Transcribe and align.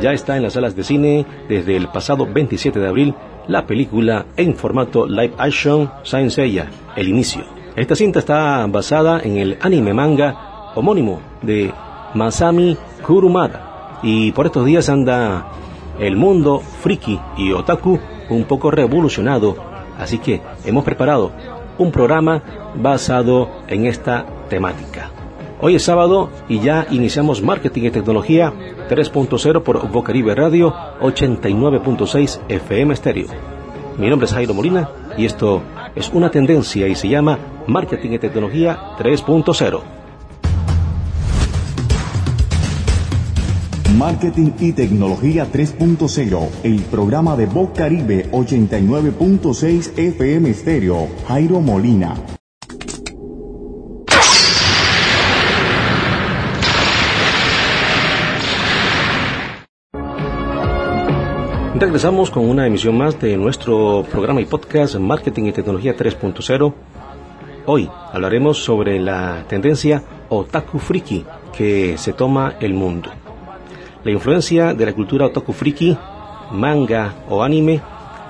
Ya 0.00 0.12
está 0.12 0.36
en 0.36 0.44
las 0.44 0.52
salas 0.52 0.76
de 0.76 0.84
cine 0.84 1.26
desde 1.48 1.76
el 1.76 1.88
pasado 1.88 2.26
27 2.26 2.78
de 2.78 2.88
abril 2.88 3.14
la 3.48 3.66
película 3.66 4.26
en 4.36 4.54
formato 4.54 5.06
live 5.06 5.34
action 5.38 5.90
Saint 6.04 6.30
Seiya, 6.30 6.70
El 6.94 7.08
Inicio. 7.08 7.44
Esta 7.74 7.96
cinta 7.96 8.20
está 8.20 8.66
basada 8.66 9.20
en 9.20 9.38
el 9.38 9.58
anime 9.60 9.94
manga 9.94 10.72
homónimo 10.74 11.20
de 11.42 11.72
Masami 12.14 12.76
Kurumada 13.04 13.98
y 14.02 14.32
por 14.32 14.46
estos 14.46 14.66
días 14.66 14.88
anda 14.88 15.48
el 15.98 16.16
mundo 16.16 16.60
friki 16.60 17.18
y 17.36 17.52
otaku 17.52 17.98
un 18.30 18.44
poco 18.44 18.70
revolucionado, 18.70 19.56
así 19.98 20.18
que 20.18 20.40
hemos 20.64 20.84
preparado 20.84 21.32
un 21.78 21.90
programa 21.90 22.42
basado 22.76 23.48
en 23.66 23.86
esta 23.86 24.26
temática. 24.48 25.10
Hoy 25.60 25.74
es 25.74 25.82
sábado 25.82 26.30
y 26.48 26.60
ya 26.60 26.86
iniciamos 26.88 27.42
Marketing 27.42 27.82
y 27.82 27.90
Tecnología 27.90 28.52
3.0 28.88 29.62
por 29.64 29.90
Bocaribe 29.90 30.32
Radio 30.36 30.72
89.6 31.00 32.40
FM 32.48 32.94
Stereo. 32.94 33.26
Mi 33.98 34.08
nombre 34.08 34.26
es 34.26 34.32
Jairo 34.32 34.54
Molina 34.54 34.88
y 35.16 35.24
esto 35.24 35.62
es 35.96 36.10
una 36.10 36.30
tendencia 36.30 36.86
y 36.86 36.94
se 36.94 37.08
llama 37.08 37.40
Marketing 37.66 38.10
y 38.12 38.18
Tecnología 38.20 38.78
3.0. 38.98 39.80
Marketing 43.96 44.52
y 44.60 44.72
Tecnología 44.74 45.48
3.0, 45.52 46.48
el 46.62 46.82
programa 46.82 47.34
de 47.34 47.46
Voz 47.46 47.70
Caribe 47.74 48.30
89.6 48.30 49.98
FM 49.98 50.54
Stereo, 50.54 51.08
Jairo 51.26 51.60
Molina. 51.60 52.37
Regresamos 61.80 62.28
con 62.32 62.48
una 62.48 62.66
emisión 62.66 62.98
más 62.98 63.20
de 63.20 63.36
nuestro 63.36 64.04
programa 64.10 64.40
y 64.40 64.46
podcast 64.46 64.96
Marketing 64.96 65.44
y 65.44 65.52
Tecnología 65.52 65.96
3.0. 65.96 66.74
Hoy 67.66 67.88
hablaremos 68.12 68.58
sobre 68.58 68.98
la 68.98 69.44
tendencia 69.46 70.02
otaku 70.28 70.80
friki 70.80 71.24
que 71.56 71.96
se 71.96 72.12
toma 72.14 72.54
el 72.58 72.74
mundo. 72.74 73.10
La 74.02 74.10
influencia 74.10 74.74
de 74.74 74.86
la 74.86 74.92
cultura 74.92 75.26
otaku 75.26 75.52
friki, 75.52 75.96
manga 76.50 77.14
o 77.28 77.44
anime 77.44 77.80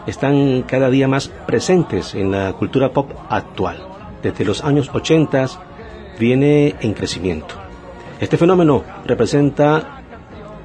están 0.06 0.62
cada 0.64 0.90
día 0.90 1.08
más 1.08 1.28
presentes 1.28 2.14
en 2.14 2.30
la 2.30 2.52
cultura 2.52 2.92
pop 2.92 3.10
actual. 3.30 3.78
Desde 4.22 4.44
los 4.44 4.62
años 4.62 4.90
80 4.92 5.46
viene 6.20 6.74
en 6.82 6.92
crecimiento. 6.92 7.54
Este 8.20 8.36
fenómeno 8.36 8.84
representa 9.06 9.97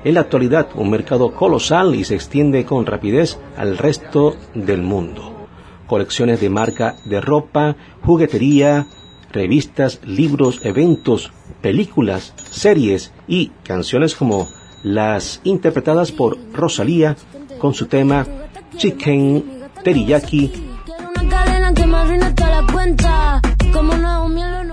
en 0.03 0.15
la 0.15 0.21
actualidad 0.21 0.69
un 0.75 0.89
mercado 0.89 1.33
colosal 1.33 1.95
y 1.95 2.03
se 2.03 2.15
extiende 2.15 2.65
con 2.65 2.85
rapidez 2.85 3.39
al 3.57 3.77
resto 3.77 4.35
del 4.53 4.81
mundo. 4.81 5.47
Colecciones 5.87 6.41
de 6.41 6.49
marca 6.49 6.95
de 7.05 7.21
ropa, 7.21 7.75
juguetería, 8.01 8.87
revistas, 9.31 9.99
libros, 10.05 10.65
eventos, 10.65 11.31
películas, 11.61 12.33
series 12.37 13.13
y 13.27 13.51
canciones 13.63 14.15
como 14.15 14.47
las 14.83 15.39
interpretadas 15.43 16.11
por 16.11 16.37
Rosalía 16.53 17.15
con 17.59 17.73
su 17.73 17.87
tema 17.87 18.27
Chicken 18.75 19.63
Teriyaki 19.83 20.51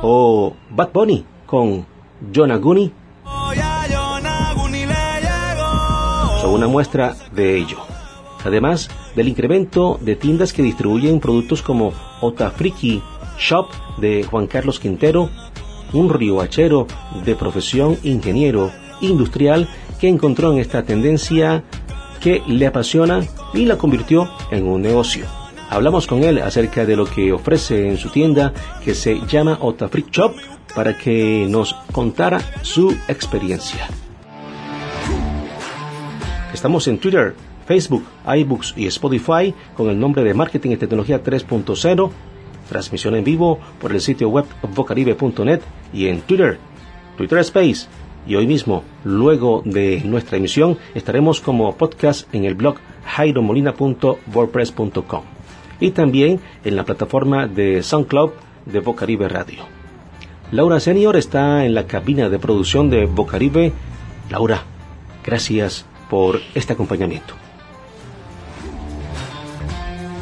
o 0.03 0.55
Bad 0.71 0.93
Bunny 0.93 1.25
con 1.47 1.87
Yonaguni 2.33 2.93
una 6.49 6.67
muestra 6.67 7.17
de 7.33 7.57
ello. 7.57 7.79
Además 8.45 8.89
del 9.15 9.29
incremento 9.29 9.99
de 10.01 10.17
tiendas 10.17 10.53
que 10.53 10.63
distribuyen 10.63 11.21
productos 11.21 11.63
como 11.63 11.93
Otafriki 12.21 13.03
Shop 13.39 13.69
de 13.99 14.25
Juan 14.25 14.47
Carlos 14.47 14.81
Quintero, 14.81 15.29
un 15.93 16.09
riohachero 16.09 16.87
de 17.25 17.35
profesión 17.35 17.99
ingeniero 18.03 18.71
industrial 19.01 19.69
que 20.01 20.09
encontró 20.09 20.53
en 20.53 20.59
esta 20.59 20.83
tendencia 20.85 21.65
que 22.21 22.43
le 22.47 22.67
apasiona 22.67 23.23
y 23.55 23.65
la 23.65 23.77
convirtió 23.77 24.31
en 24.51 24.67
un 24.67 24.83
negocio. 24.83 25.27
Hablamos 25.69 26.07
con 26.07 26.25
él 26.25 26.39
acerca 26.39 26.85
de 26.85 26.97
lo 26.97 27.07
que 27.07 27.33
ofrece 27.33 27.89
en 27.89 27.97
su 27.97 28.09
tienda 28.09 28.53
que 28.85 28.95
se 28.95 29.21
llama 29.27 29.59
Otafrik 29.61 30.11
Shop 30.11 30.35
para 30.75 30.97
que 30.97 31.47
nos 31.49 31.75
contara 31.93 32.41
su 32.63 32.97
experiencia. 33.09 33.89
Estamos 36.53 36.87
en 36.89 36.99
Twitter, 36.99 37.35
Facebook, 37.67 38.03
iBooks 38.27 38.75
y 38.77 38.87
Spotify 38.87 39.55
con 39.77 39.89
el 39.89 40.01
nombre 40.01 40.25
de 40.25 40.35
Marketing 40.35 40.73
y 40.73 40.77
Tecnología 40.77 41.23
3.0. 41.23 42.11
Transmisión 42.69 43.15
en 43.15 43.23
vivo 43.23 43.61
por 43.81 43.93
el 43.93 44.01
sitio 44.01 44.29
web 44.29 44.47
vocaribe.net 44.75 45.61
y 45.93 46.09
en 46.09 46.23
Twitter, 46.23 46.59
Twitter 47.17 47.39
Space. 47.39 47.87
Y 48.27 48.35
hoy 48.35 48.49
mismo, 48.49 48.83
luego 49.05 49.63
de 49.65 50.03
nuestra 50.05 50.39
emisión, 50.39 50.77
estaremos 50.95 51.41
como 51.41 51.77
podcast 51.77 52.27
en 52.35 52.45
el 52.45 52.55
blog 52.55 52.79
jairomolina.wordpress.com 53.05 55.23
y 55.79 55.93
también 55.93 56.41
en 56.65 56.75
la 56.77 56.85
plataforma 56.85 57.47
de 57.47 57.81
SoundCloud 57.83 58.31
de 58.67 58.81
Vocaribe 58.81 59.29
Radio. 59.29 59.63
Laura 60.51 60.81
Senior 60.81 61.17
está 61.17 61.65
en 61.65 61.75
la 61.75 61.87
cabina 61.87 62.29
de 62.29 62.41
producción 62.41 62.91
de 62.91 63.07
Vocaribe. 63.07 63.73
Laura, 64.31 64.65
gracias 65.25 65.87
por 66.11 66.41
este 66.55 66.75
acompañamiento. 66.75 67.35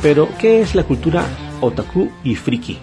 Pero, 0.03 0.29
¿qué 0.39 0.61
es 0.61 0.77
la 0.77 0.85
cultura 0.85 1.25
otaku 1.61 2.11
y 2.23 2.37
friki? 2.37 2.79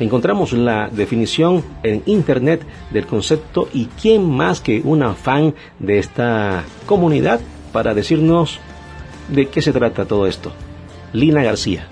Encontramos 0.00 0.52
la 0.52 0.88
definición 0.88 1.64
en 1.82 2.02
internet 2.06 2.66
del 2.90 3.06
concepto 3.06 3.68
y 3.72 3.86
quién 4.00 4.28
más 4.28 4.60
que 4.60 4.82
una 4.84 5.14
fan 5.14 5.54
de 5.78 5.98
esta 5.98 6.64
comunidad 6.84 7.40
para 7.72 7.94
decirnos 7.94 8.58
de 9.28 9.48
qué 9.48 9.62
se 9.62 9.72
trata 9.72 10.04
todo 10.04 10.26
esto. 10.26 10.52
Lina 11.12 11.42
García. 11.42 11.88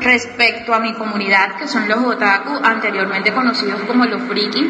Respecto 0.00 0.72
a 0.72 0.80
mi 0.80 0.94
comunidad, 0.94 1.56
que 1.58 1.68
son 1.68 1.88
los 1.88 1.98
otaku, 1.98 2.52
anteriormente 2.62 3.32
conocidos 3.32 3.80
como 3.82 4.04
los 4.06 4.22
friki, 4.22 4.66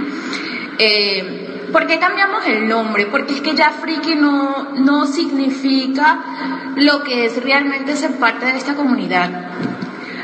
eh, 0.78 1.43
¿Por 1.74 1.88
qué 1.88 1.98
cambiamos 1.98 2.46
el 2.46 2.68
nombre? 2.68 3.06
Porque 3.06 3.34
es 3.34 3.40
que 3.40 3.56
ya 3.56 3.72
friki 3.72 4.14
no, 4.14 4.74
no 4.74 5.06
significa 5.06 6.72
lo 6.76 7.02
que 7.02 7.24
es 7.26 7.42
realmente 7.42 7.96
ser 7.96 8.12
parte 8.12 8.46
de 8.46 8.56
esta 8.56 8.74
comunidad. 8.74 9.28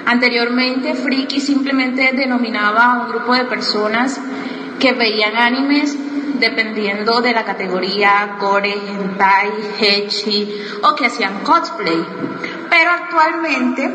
Anteriormente 0.07 0.95
friki 0.95 1.41
simplemente 1.41 2.13
denominaba 2.13 2.85
a 2.85 3.01
un 3.01 3.09
grupo 3.09 3.35
de 3.35 3.47
personas 3.47 4.21
que 4.79 4.93
veían 4.93 5.37
animes 5.37 5.99
dependiendo 6.39 7.21
de 7.21 7.33
la 7.33 7.45
categoría 7.45 8.37
core, 8.39 8.73
hentai, 8.73 9.51
hechi 9.81 10.55
o 10.85 10.95
que 10.95 11.07
hacían 11.07 11.41
cosplay. 11.43 12.01
Pero 12.71 12.91
actualmente 12.93 13.91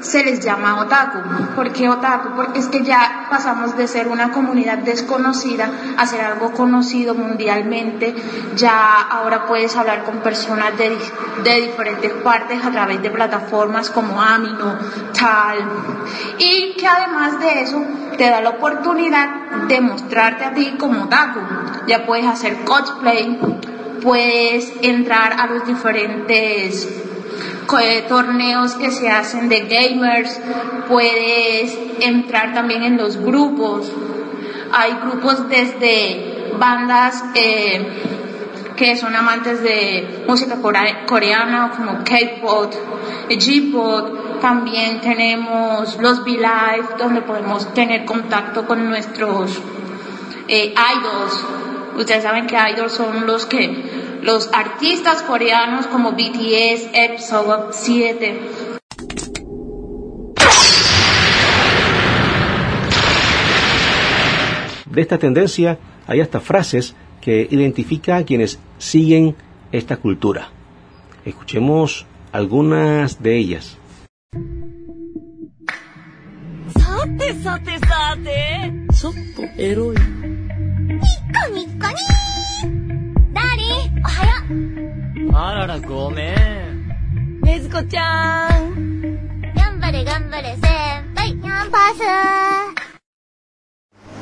se 0.00 0.24
les 0.24 0.40
llama 0.40 0.80
otaku. 0.80 1.18
¿Por 1.54 1.72
qué 1.72 1.88
otaku? 1.88 2.30
Porque 2.36 2.58
es 2.58 2.68
que 2.68 2.82
ya 2.82 3.26
pasamos 3.30 3.76
de 3.76 3.86
ser 3.86 4.08
una 4.08 4.30
comunidad 4.32 4.78
desconocida 4.78 5.70
a 5.96 6.06
ser 6.06 6.22
algo 6.22 6.52
conocido 6.52 7.14
mundialmente. 7.14 8.14
Ya 8.56 9.00
ahora 9.00 9.46
puedes 9.46 9.76
hablar 9.76 10.04
con 10.04 10.18
personas 10.18 10.76
de, 10.78 10.96
de 11.44 11.60
diferentes 11.60 12.12
partes 12.22 12.64
a 12.64 12.70
través 12.70 13.02
de 13.02 13.10
plataformas 13.10 13.90
como 13.90 14.20
Amino, 14.20 14.78
Tal. 15.18 15.58
Y 16.38 16.74
que 16.76 16.86
además 16.86 17.38
de 17.40 17.62
eso 17.62 17.82
te 18.16 18.28
da 18.28 18.40
la 18.40 18.50
oportunidad 18.50 19.28
de 19.68 19.80
mostrarte 19.80 20.44
a 20.44 20.54
ti 20.54 20.76
como 20.78 21.04
otaku. 21.04 21.40
Ya 21.86 22.06
puedes 22.06 22.26
hacer 22.26 22.64
cosplay, 22.64 23.38
puedes 24.02 24.72
entrar 24.82 25.34
a 25.38 25.46
los 25.46 25.66
diferentes 25.66 27.09
torneos 28.08 28.74
que 28.74 28.90
se 28.90 29.08
hacen 29.10 29.48
de 29.48 29.60
gamers, 29.60 30.40
puedes 30.88 31.78
entrar 32.00 32.54
también 32.54 32.82
en 32.82 32.96
los 32.96 33.16
grupos. 33.16 33.92
Hay 34.72 34.92
grupos 35.02 35.48
desde 35.48 36.52
bandas 36.58 37.24
eh, 37.34 37.86
que 38.76 38.96
son 38.96 39.14
amantes 39.14 39.62
de 39.62 40.24
música 40.26 40.56
coreana 41.06 41.70
como 41.76 42.04
K-pop, 42.04 42.72
G-pop. 43.28 44.40
También 44.40 45.00
tenemos 45.00 45.98
los 46.00 46.20
V-Live 46.20 46.96
donde 46.98 47.20
podemos 47.20 47.74
tener 47.74 48.04
contacto 48.04 48.66
con 48.66 48.88
nuestros 48.88 49.60
eh, 50.48 50.72
idols. 50.72 51.44
Ustedes 51.96 52.22
saben 52.22 52.46
que 52.46 52.56
idols 52.56 52.92
son 52.92 53.26
los 53.26 53.44
que 53.44 53.99
los 54.22 54.50
artistas 54.52 55.22
coreanos 55.22 55.86
como 55.86 56.12
BTS, 56.12 56.90
EXO 56.92 57.68
7. 57.72 58.40
De 64.86 65.00
esta 65.00 65.18
tendencia 65.18 65.78
hay 66.06 66.20
hasta 66.20 66.40
frases 66.40 66.94
que 67.20 67.46
identifica 67.50 68.16
a 68.16 68.24
quienes 68.24 68.58
siguen 68.78 69.36
esta 69.72 69.96
cultura. 69.96 70.48
Escuchemos 71.24 72.06
algunas 72.32 73.22
de 73.22 73.36
ellas. 73.36 73.78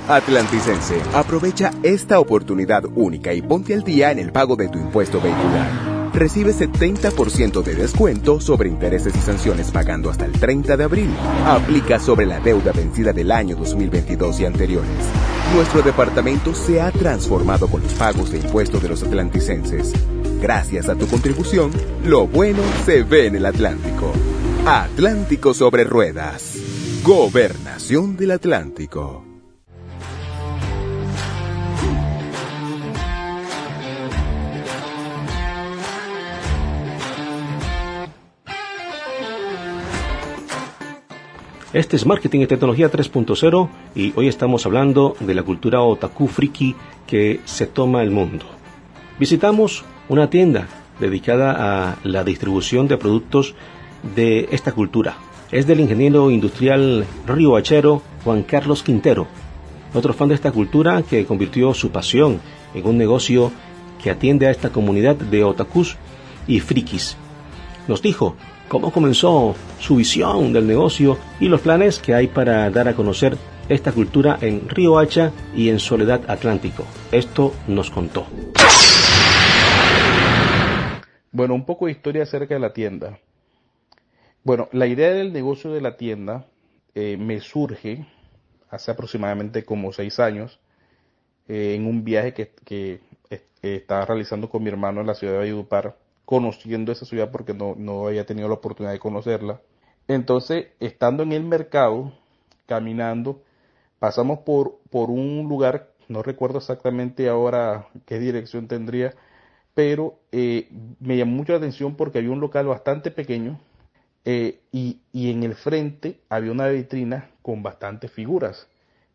Atlanticense, 0.09 0.99
aprovecha 1.13 1.73
esta 1.83 2.21
oportunidad 2.21 2.85
única 2.95 3.35
y 3.35 3.43
ponte 3.43 3.75
al 3.75 3.85
día 3.85 4.11
en 4.11 4.19
el 4.19 4.33
pago 4.33 4.57
de 4.57 4.69
tu 4.69 4.79
impuesto 4.79 5.21
vehicular. 5.21 6.11
Recibe 6.15 6.55
70% 6.55 7.63
de 7.63 7.75
descuento 7.75 8.41
sobre 8.41 8.71
intereses 8.71 9.15
y 9.15 9.21
sanciones 9.21 9.71
pagando 9.71 10.09
hasta 10.09 10.25
el 10.25 10.33
30 10.33 10.75
de 10.79 10.85
abril. 10.85 11.11
Aplica 11.45 11.99
sobre 11.99 12.25
la 12.25 12.41
deuda 12.41 12.73
vencida 12.73 13.13
del 13.13 13.31
año 13.31 13.57
2022 13.57 14.41
y 14.41 14.47
anteriores. 14.47 14.89
Nuestro 15.55 15.83
departamento 15.83 16.55
se 16.55 16.81
ha 16.81 16.91
transformado 16.91 17.69
con 17.69 17.83
los 17.83 17.93
pagos 17.93 18.33
de 18.33 18.39
impuestos 18.39 18.83
de 18.83 18.89
los 18.89 19.03
atlanticenses. 19.03 19.93
Gracias 20.41 20.89
a 20.89 20.95
tu 20.95 21.09
contribución, 21.09 21.73
lo 22.05 22.29
bueno 22.29 22.63
se 22.85 23.03
ve 23.03 23.27
en 23.27 23.35
el 23.35 23.47
Atlántico. 23.47 24.13
Atlántico 24.65 25.53
sobre 25.53 25.83
ruedas. 25.83 26.57
Gobernación 27.03 28.17
del 28.17 28.31
Atlántico. 28.31 29.25
Este 41.73 41.97
es 41.97 42.07
Marketing 42.07 42.41
y 42.41 42.47
Tecnología 42.47 42.91
3.0 42.91 43.69
y 43.97 44.13
hoy 44.17 44.29
estamos 44.29 44.65
hablando 44.67 45.17
de 45.19 45.35
la 45.35 45.43
cultura 45.43 45.83
otaku 45.83 46.29
friki 46.29 46.77
que 47.09 47.41
se 47.45 47.67
toma 47.67 48.05
el 48.05 48.13
mundo. 48.13 48.47
Visitamos 49.19 49.85
una 50.09 50.31
tienda 50.31 50.69
dedicada 51.01 51.91
a 51.91 51.97
la 52.03 52.25
distribución 52.25 52.89
de 52.89 52.97
productos 52.97 53.55
de 54.17 54.49
esta 54.51 54.73
cultura. 54.73 55.17
Es 55.51 55.67
del 55.67 55.81
ingeniero 55.81 56.31
industrial 56.31 57.07
río 57.27 57.57
Hachero 57.57 58.03
Juan 58.25 58.43
Carlos 58.43 58.83
Quintero, 58.83 59.27
otro 59.95 60.13
fan 60.13 60.29
de 60.29 60.35
esta 60.35 60.53
cultura 60.53 61.03
que 61.03 61.25
convirtió 61.25 61.73
su 61.75 61.91
pasión 61.91 62.41
en 62.75 62.87
un 62.87 62.99
negocio 62.99 63.51
que 64.03 64.11
atiende 64.11 64.47
a 64.47 64.51
esta 64.51 64.71
comunidad 64.71 65.17
de 65.17 65.45
otakus 65.45 65.97
y 66.47 66.61
frikis. 66.61 67.17
Nos 67.87 68.03
dijo 68.03 68.37
cómo 68.69 68.93
comenzó 68.93 69.55
su 69.81 69.97
visión 69.97 70.53
del 70.53 70.67
negocio 70.67 71.17
y 71.41 71.49
los 71.49 71.61
planes 71.61 71.99
que 71.99 72.15
hay 72.15 72.27
para 72.27 72.71
dar 72.71 72.89
a 72.89 72.95
conocer 72.95 73.37
esta 73.69 73.93
cultura 73.93 74.39
en 74.41 74.69
Río 74.69 74.99
Hacha 74.99 75.33
y 75.55 75.69
en 75.69 75.79
Soledad 75.79 76.23
Atlántico. 76.29 76.85
Esto 77.13 77.53
nos 77.67 77.91
contó. 77.91 78.27
Bueno, 81.39 81.55
un 81.55 81.65
poco 81.65 81.87
de 81.87 81.93
historia 81.93 82.25
acerca 82.25 82.55
de 82.55 82.59
la 82.59 82.73
tienda. 82.73 83.21
Bueno, 84.43 84.69
la 84.73 84.89
idea 84.89 85.13
del 85.13 85.33
negocio 85.33 85.71
de 85.71 85.81
la 85.81 85.97
tienda 85.97 86.47
eh, 86.97 87.17
me 87.17 87.39
surge 87.39 88.05
hace 88.71 88.91
aproximadamente 88.91 89.65
como 89.65 89.93
seis 89.93 90.19
años 90.19 90.59
eh, 91.47 91.77
en 91.77 91.87
un 91.87 92.03
viaje 92.03 92.35
que, 92.35 92.51
que 92.65 93.03
eh, 93.31 93.41
estaba 93.63 94.05
realizando 94.05 94.51
con 94.51 94.65
mi 94.65 94.69
hermano 94.69 95.01
en 95.01 95.07
la 95.07 95.15
ciudad 95.15 95.35
de 95.35 95.39
Valledupar 95.39 95.95
conociendo 96.25 96.91
esa 96.91 97.07
ciudad 97.07 97.31
porque 97.31 97.55
no, 97.55 97.77
no 97.77 98.09
había 98.09 98.27
tenido 98.27 98.49
la 98.49 98.55
oportunidad 98.55 98.91
de 98.91 98.99
conocerla. 98.99 99.61
Entonces, 100.09 100.67
estando 100.81 101.23
en 101.23 101.31
el 101.31 101.45
mercado, 101.45 102.15
caminando, 102.67 103.43
pasamos 104.01 104.41
por, 104.41 104.81
por 104.91 105.09
un 105.09 105.47
lugar, 105.49 105.91
no 106.09 106.25
recuerdo 106.25 106.59
exactamente 106.59 107.29
ahora 107.29 107.87
qué 108.07 108.19
dirección 108.19 108.67
tendría, 108.67 109.15
pero 109.79 110.19
eh, 110.33 110.69
me 110.99 111.17
llamó 111.17 111.37
mucho 111.37 111.53
la 111.53 111.59
atención 111.59 111.95
porque 111.95 112.19
había 112.19 112.33
un 112.33 112.41
local 112.41 112.67
bastante 112.67 113.13
pequeño 113.13 113.61
eh, 114.25 114.59
y, 114.73 115.03
y, 115.13 115.31
en 115.31 115.45
el 115.45 115.55
frente 115.55 116.21
había 116.29 116.51
una 116.51 116.67
vitrina 116.67 117.31
con 117.43 117.63
bastantes 117.63 118.11
figuras, 118.11 118.67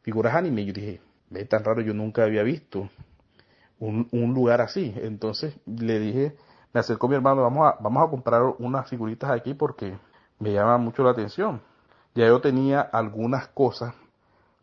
figuras 0.04 0.36
anime. 0.36 0.64
Yo 0.64 0.72
dije, 0.72 1.02
ve 1.30 1.44
tan 1.44 1.66
raro, 1.66 1.82
yo 1.82 1.94
nunca 1.94 2.24
había 2.24 2.44
visto 2.44 2.90
un, 3.78 4.08
un 4.14 4.34
lugar 4.34 4.62
así. 4.62 4.94
Entonces 5.02 5.54
le 5.66 6.00
dije 6.00 6.38
me 6.74 6.80
acercó 6.80 7.10
mi 7.10 7.16
hermano, 7.16 7.42
vamos 7.42 7.68
a, 7.68 7.78
vamos 7.82 8.08
a 8.08 8.10
comprar 8.10 8.44
unas 8.58 8.90
figuritas 8.90 9.32
aquí 9.32 9.54
porque 9.54 9.98
me 10.40 10.54
llama 10.54 10.78
mucho 10.78 11.04
la 11.04 11.10
atención. 11.10 11.62
Ya 12.16 12.28
yo 12.28 12.40
tenía 12.40 12.80
algunas 12.80 13.50
cosas, 13.50 13.94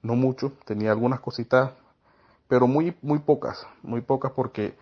no 0.00 0.16
mucho, 0.16 0.50
tenía 0.64 0.92
algunas 0.92 1.20
cositas, 1.20 1.72
pero 2.48 2.66
muy, 2.66 2.96
muy 3.02 3.18
pocas, 3.18 3.66
muy 3.82 4.00
pocas 4.00 4.32
porque 4.32 4.78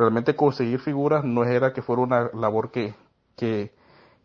realmente 0.00 0.34
conseguir 0.34 0.80
figuras 0.80 1.24
no 1.24 1.44
era 1.44 1.74
que 1.74 1.82
fuera 1.82 2.00
una 2.00 2.30
labor 2.32 2.70
que, 2.70 2.94
que, 3.36 3.70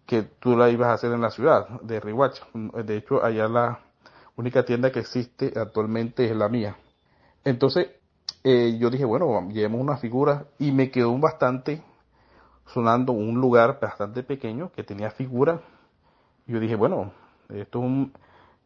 que 0.06 0.24
tú 0.24 0.56
la 0.56 0.70
ibas 0.70 0.88
a 0.88 0.94
hacer 0.94 1.12
en 1.12 1.20
la 1.20 1.32
ciudad 1.32 1.82
de 1.82 2.00
Rihuacha. 2.00 2.48
De 2.54 2.96
hecho, 2.96 3.22
allá 3.22 3.50
la 3.50 3.80
única 4.38 4.64
tienda 4.64 4.90
que 4.90 5.00
existe 5.00 5.52
actualmente 5.54 6.24
es 6.24 6.36
la 6.36 6.48
mía. 6.48 6.78
Entonces, 7.44 7.90
eh, 8.46 8.78
yo 8.80 8.90
dije, 8.90 9.04
bueno, 9.04 9.50
llevemos 9.50 9.82
unas 9.82 10.00
figuras 10.00 10.46
y 10.60 10.72
me 10.72 10.92
quedó 10.92 11.18
bastante 11.18 11.84
sonando 12.68 13.12
un 13.12 13.42
lugar 13.42 13.78
bastante 13.82 14.24
pequeño 14.24 14.72
que 14.72 14.84
tenía 14.84 15.12
figuras. 15.12 15.60
Yo 16.48 16.62
dije, 16.62 16.76
bueno, 16.76 17.12
esto 17.50 17.84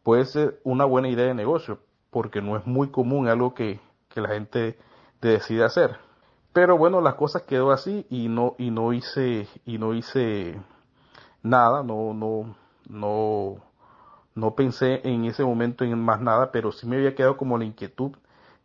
puede 0.04 0.26
ser 0.26 0.60
una 0.62 0.84
buena 0.84 1.08
idea 1.08 1.26
de 1.26 1.34
negocio, 1.34 1.80
porque 2.10 2.40
no 2.40 2.56
es 2.56 2.64
muy 2.66 2.90
común 2.90 3.26
algo 3.26 3.52
que, 3.52 3.80
que 4.08 4.20
la 4.20 4.28
gente 4.28 4.78
decide 5.20 5.64
hacer. 5.64 6.09
Pero 6.52 6.76
bueno, 6.76 7.00
las 7.00 7.14
cosas 7.14 7.42
quedó 7.42 7.70
así 7.70 8.06
y 8.10 8.28
no, 8.28 8.54
y 8.58 8.70
no 8.70 8.92
hice, 8.92 9.48
y 9.64 9.78
no 9.78 9.94
hice 9.94 10.60
nada, 11.42 11.82
no, 11.82 12.12
no, 12.12 12.56
no, 12.88 13.56
no 14.34 14.54
pensé 14.54 15.00
en 15.04 15.24
ese 15.26 15.44
momento 15.44 15.84
en 15.84 15.98
más 15.98 16.20
nada, 16.20 16.50
pero 16.52 16.72
sí 16.72 16.86
me 16.86 16.96
había 16.96 17.14
quedado 17.14 17.36
como 17.36 17.56
la 17.58 17.64
inquietud 17.64 18.12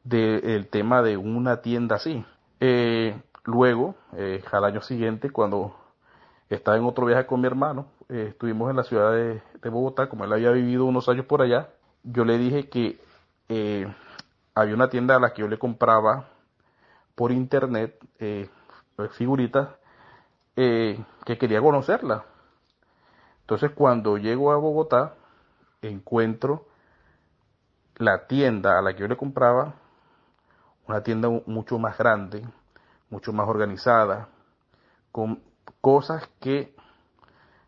del 0.04 0.68
tema 0.68 1.02
de 1.02 1.18
una 1.18 1.62
tienda 1.62 1.96
así. 1.96 2.26
Eh, 2.60 3.20
Luego, 3.46 3.94
eh, 4.18 4.44
al 4.52 4.66
año 4.66 4.82
siguiente, 4.82 5.30
cuando 5.30 5.76
estaba 6.50 6.78
en 6.78 6.84
otro 6.84 7.06
viaje 7.06 7.28
con 7.28 7.42
mi 7.42 7.48
hermano, 7.48 7.86
eh, 8.10 8.30
estuvimos 8.30 8.72
en 8.72 8.76
la 8.76 8.84
ciudad 8.84 9.12
de, 9.12 9.42
Bogotá, 9.70 10.10
como 10.10 10.26
él 10.26 10.34
había 10.34 10.52
vivido 10.52 10.86
unos 10.86 11.10
años 11.10 11.26
por 11.26 11.42
allá, 11.42 11.70
yo 12.04 12.26
le 12.26 12.40
dije 12.40 12.70
que 12.70 13.00
eh, 13.50 13.88
había 14.56 14.74
una 14.74 14.90
tienda 14.90 15.16
a 15.16 15.20
la 15.20 15.34
que 15.34 15.42
yo 15.42 15.48
le 15.48 15.60
compraba 15.60 16.28
por 17.16 17.32
internet 17.32 17.98
figuritas 19.12 19.70
que 20.56 21.38
quería 21.40 21.62
conocerla. 21.62 22.26
Entonces 23.42 23.72
cuando 23.72 24.18
llego 24.18 24.52
a 24.52 24.58
Bogotá, 24.58 25.16
encuentro 25.82 26.66
la 27.98 28.28
tienda 28.28 28.78
a 28.78 28.82
la 28.82 28.94
que 28.94 29.02
yo 29.02 29.08
le 29.08 29.18
compraba, 29.18 29.76
una 30.88 31.02
tienda 31.02 31.30
mucho 31.46 31.80
más 31.80 31.98
grande, 31.98 32.46
mucho 33.10 33.34
más 33.34 33.48
organizada, 33.48 34.28
con 35.12 35.42
cosas 35.82 36.28
que 36.40 36.76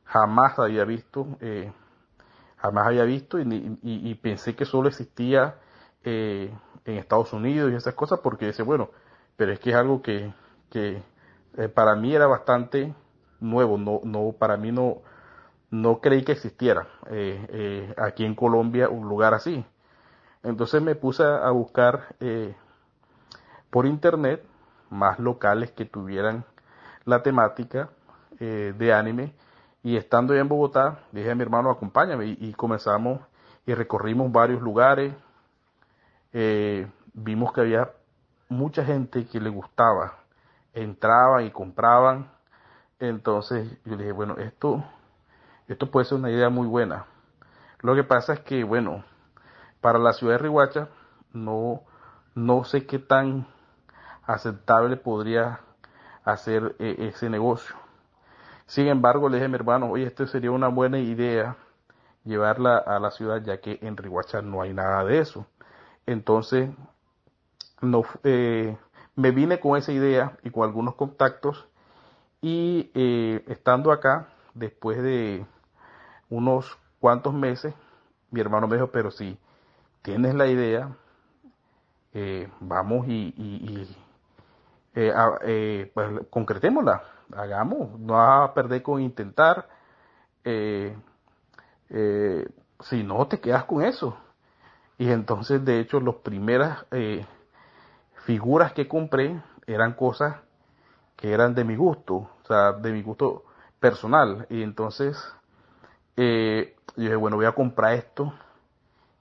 jamás 0.03 0.57
había 0.59 0.83
visto, 0.83 1.27
eh, 1.39 1.71
jamás 2.57 2.87
había 2.87 3.03
visto 3.03 3.39
y, 3.39 4.15
pensé 4.15 4.55
que 4.55 4.65
solo 4.65 4.89
existía 4.89 5.55
eh, 6.03 6.53
en 6.85 6.97
Estados 6.97 7.33
Unidos 7.33 7.71
y 7.71 7.75
esas 7.75 7.93
cosas 7.93 8.19
porque 8.19 8.47
decía, 8.47 8.65
bueno, 8.65 8.89
pero 9.37 9.53
es 9.53 9.59
que 9.59 9.69
es 9.69 9.75
algo 9.75 10.01
que, 10.01 10.33
que 10.69 11.01
eh, 11.57 11.69
para 11.69 11.95
mí 11.95 12.13
era 12.13 12.27
bastante 12.27 12.93
nuevo, 13.39 13.77
no, 13.77 14.01
no, 14.03 14.33
para 14.37 14.57
mí 14.57 14.71
no, 14.73 14.97
no 15.71 16.01
creí 16.01 16.23
que 16.23 16.33
existiera 16.33 16.87
aquí 17.97 18.25
en 18.25 18.35
Colombia 18.35 18.89
un 18.89 19.07
lugar 19.07 19.33
así. 19.33 19.65
Entonces 20.43 20.81
me 20.81 20.95
puse 20.95 21.23
a 21.23 21.49
buscar 21.51 22.15
por 23.69 23.85
internet 23.85 24.43
más 24.89 25.19
locales 25.19 25.71
que 25.71 25.85
tuvieran 25.85 26.45
la 27.05 27.23
temática 27.23 27.89
eh, 28.39 28.73
de 28.77 28.93
anime. 28.93 29.33
Y 29.83 29.95
estando 29.95 30.33
ya 30.33 30.41
en 30.41 30.49
Bogotá, 30.49 30.99
dije 31.11 31.31
a 31.31 31.35
mi 31.35 31.43
hermano, 31.43 31.69
acompáñame. 31.69 32.25
Y, 32.39 32.53
comenzamos 32.53 33.21
y 33.65 33.73
recorrimos 33.73 34.31
varios 34.31 34.61
lugares. 34.61 35.13
Eh, 36.33 36.87
vimos 37.13 37.53
que 37.53 37.61
había 37.61 37.91
mucha 38.49 38.83
gente 38.85 39.25
que 39.27 39.39
le 39.39 39.49
gustaba. 39.49 40.19
Entraban 40.73 41.45
y 41.45 41.51
compraban. 41.51 42.31
Entonces 42.99 43.77
yo 43.85 43.97
dije, 43.97 44.11
bueno, 44.11 44.37
esto, 44.37 44.83
esto 45.67 45.91
puede 45.91 46.05
ser 46.05 46.17
una 46.17 46.31
idea 46.31 46.49
muy 46.49 46.67
buena. 46.67 47.05
Lo 47.81 47.95
que 47.95 48.03
pasa 48.03 48.33
es 48.33 48.39
que, 48.41 48.63
bueno, 48.63 49.03
para 49.81 49.99
la 49.99 50.13
ciudad 50.13 50.33
de 50.33 50.39
Rihuacha 50.39 50.89
no, 51.33 51.83
no 52.35 52.63
sé 52.63 52.85
qué 52.85 52.99
tan 52.99 53.47
aceptable 54.25 54.97
podría 54.97 55.61
hacer 56.23 56.75
eh, 56.79 57.11
ese 57.13 57.29
negocio. 57.29 57.75
Sin 58.65 58.87
embargo, 58.87 59.29
le 59.29 59.37
dije 59.37 59.45
a 59.45 59.49
mi 59.49 59.55
hermano, 59.55 59.89
oye, 59.89 60.05
esto 60.05 60.27
sería 60.27 60.51
una 60.51 60.67
buena 60.67 60.99
idea 60.99 61.55
llevarla 62.25 62.77
a 62.77 62.99
la 62.99 63.11
ciudad, 63.11 63.41
ya 63.41 63.61
que 63.61 63.79
en 63.81 63.95
Riguacha 63.95 64.41
no 64.41 64.61
hay 64.61 64.73
nada 64.73 65.05
de 65.05 65.19
eso. 65.19 65.47
Entonces, 66.05 66.69
no, 67.81 68.03
eh, 68.23 68.77
me 69.15 69.31
vine 69.31 69.59
con 69.59 69.77
esa 69.77 69.91
idea 69.91 70.37
y 70.43 70.49
con 70.49 70.63
algunos 70.63 70.95
contactos 70.95 71.67
y 72.41 72.91
eh, 72.93 73.43
estando 73.47 73.91
acá, 73.91 74.27
después 74.53 75.01
de 75.01 75.45
unos 76.29 76.77
cuantos 76.99 77.33
meses, 77.33 77.73
mi 78.31 78.41
hermano 78.41 78.67
me 78.67 78.75
dijo, 78.75 78.87
pero 78.87 79.11
si 79.11 79.37
tienes 80.01 80.35
la 80.35 80.47
idea, 80.47 80.95
eh, 82.13 82.49
vamos 82.59 83.07
y, 83.07 83.33
y, 83.37 83.95
pues 85.93 86.09
concretémosla, 86.29 87.03
hagamos, 87.35 87.99
no 87.99 88.13
vas 88.13 88.49
a 88.49 88.53
perder 88.53 88.81
con 88.81 89.01
intentar. 89.01 89.67
si 92.79 93.03
no, 93.03 93.27
te 93.27 93.39
quedas 93.39 93.65
con 93.65 93.83
eso. 93.83 94.17
Y 94.97 95.09
entonces, 95.11 95.63
de 95.63 95.79
hecho, 95.79 95.99
las 95.99 96.15
primeras 96.15 96.85
figuras 98.27 98.73
que 98.73 98.89
compré 98.89 99.41
eran 99.67 99.93
cosas 99.93 100.35
que 101.15 101.31
eran 101.31 101.55
de 101.55 101.63
mi 101.63 101.77
gusto, 101.77 102.15
o 102.15 102.45
sea, 102.45 102.73
de 102.73 102.91
mi 102.91 103.01
gusto 103.01 103.45
personal. 103.79 104.45
Y 104.49 104.63
entonces, 104.63 105.17
eh, 106.17 106.75
yo 106.97 107.03
dije, 107.03 107.15
bueno, 107.15 107.37
voy 107.37 107.45
a 107.45 107.53
comprar 107.53 107.93
esto 107.93 108.33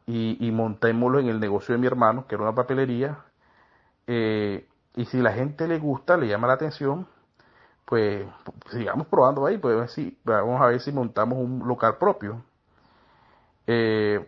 y, 0.08 0.50
montémoslo 0.52 1.20
en 1.20 1.28
el 1.28 1.38
negocio 1.38 1.74
de 1.74 1.80
mi 1.80 1.86
hermano, 1.86 2.26
que 2.26 2.34
era 2.34 2.42
una 2.42 2.54
papelería. 2.54 3.18
Eh, 4.08 4.66
y 4.96 5.04
si 5.04 5.18
la 5.18 5.32
gente 5.32 5.68
le 5.68 5.78
gusta, 5.78 6.16
le 6.16 6.26
llama 6.26 6.48
la 6.48 6.54
atención, 6.54 7.06
pues 7.84 8.26
sigamos 8.72 9.06
probando 9.06 9.46
ahí, 9.46 9.56
pues 9.58 9.92
si, 9.92 10.18
vamos 10.24 10.60
a 10.60 10.66
ver 10.66 10.80
si 10.80 10.90
montamos 10.90 11.38
un 11.38 11.62
local 11.66 11.96
propio. 11.98 12.42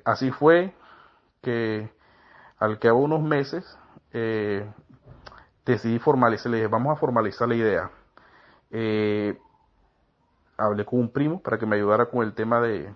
así 0.05 0.31
fue, 0.31 0.73
que 1.43 1.91
al 2.59 2.79
cabo 2.79 3.01
de 3.01 3.05
unos 3.07 3.23
meses 3.23 3.79
eh, 4.13 4.71
decidí 5.65 5.99
formalizar, 5.99 6.51
le 6.51 6.59
dije, 6.59 6.69
vamos 6.69 6.97
a 6.97 7.01
formalizar 7.01 7.49
la 7.49 7.55
idea. 7.55 7.91
Eh, 8.71 9.39
hablé 10.57 10.85
con 10.85 11.01
un 11.01 11.11
primo 11.11 11.41
para 11.41 11.59
que 11.59 11.67
me 11.67 11.77
ayudara 11.77 12.07
con 12.07 12.23
el 12.23 12.35
tema 12.35 12.61
de, 12.61 12.95